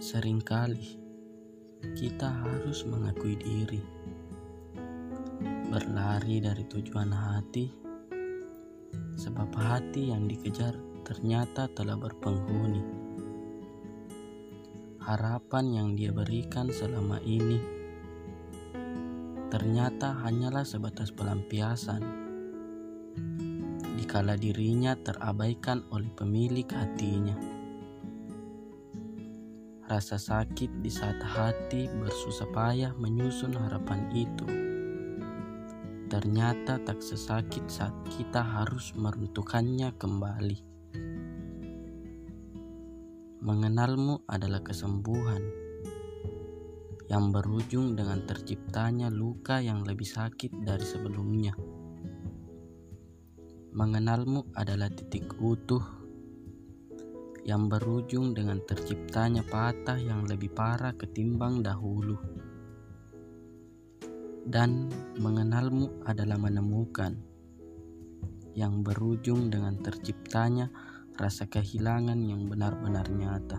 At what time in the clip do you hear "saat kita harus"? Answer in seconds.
37.66-38.94